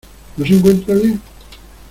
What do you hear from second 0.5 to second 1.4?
encuentra bien?